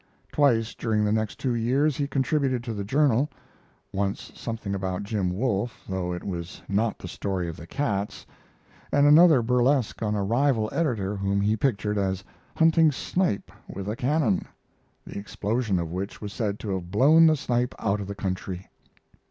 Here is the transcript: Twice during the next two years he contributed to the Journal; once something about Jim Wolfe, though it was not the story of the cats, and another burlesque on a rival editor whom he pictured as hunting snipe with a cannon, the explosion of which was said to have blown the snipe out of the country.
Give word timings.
Twice 0.31 0.73
during 0.73 1.05
the 1.05 1.11
next 1.11 1.39
two 1.39 1.53
years 1.53 1.95
he 1.95 2.07
contributed 2.07 2.63
to 2.63 2.73
the 2.73 2.83
Journal; 2.83 3.29
once 3.93 4.31
something 4.33 4.73
about 4.73 5.03
Jim 5.03 5.29
Wolfe, 5.29 5.83
though 5.87 6.11
it 6.11 6.23
was 6.23 6.59
not 6.67 6.97
the 6.97 7.07
story 7.07 7.47
of 7.47 7.55
the 7.55 7.67
cats, 7.67 8.25
and 8.91 9.05
another 9.05 9.43
burlesque 9.43 10.01
on 10.01 10.15
a 10.15 10.23
rival 10.23 10.69
editor 10.73 11.15
whom 11.15 11.39
he 11.39 11.55
pictured 11.55 11.99
as 11.99 12.23
hunting 12.57 12.91
snipe 12.91 13.51
with 13.67 13.87
a 13.87 13.95
cannon, 13.95 14.47
the 15.05 15.19
explosion 15.19 15.77
of 15.77 15.91
which 15.91 16.19
was 16.19 16.33
said 16.33 16.57
to 16.61 16.69
have 16.73 16.89
blown 16.89 17.27
the 17.27 17.37
snipe 17.37 17.75
out 17.77 18.01
of 18.01 18.07
the 18.07 18.15
country. 18.15 18.67